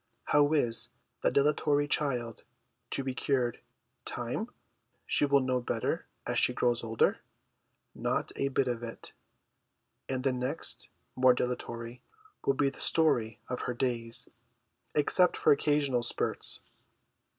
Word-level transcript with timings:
How 0.23 0.51
is 0.53 0.89
the 1.21 1.29
dilatory 1.29 1.87
child 1.87 2.41
to 2.89 3.03
be 3.03 3.13
cured? 3.13 3.59
Time? 4.03 4.47
She 5.05 5.25
will 5.27 5.41
know 5.41 5.61
better 5.61 6.07
as 6.25 6.39
she 6.39 6.55
grows 6.55 6.83
older? 6.83 7.19
Not 7.93 8.31
a 8.35 8.47
bit 8.47 8.67
of 8.67 8.81
it:" 8.81 9.13
And 10.09 10.23
the 10.23 10.33
next, 10.33 10.89
more 11.15 11.35
dilatory" 11.35 12.01
will 12.47 12.55
be 12.55 12.71
the 12.71 12.79
story 12.79 13.41
of 13.47 13.61
her 13.69 13.75
days, 13.75 14.27
except 14.95 15.37
for 15.37 15.51
occasional 15.51 16.01
spurts. 16.01 16.61